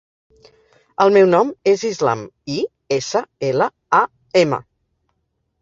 [1.03, 2.57] El meu nom és Islam: i,
[2.97, 3.69] essa, ela,
[3.99, 4.01] a,
[4.45, 4.63] ema.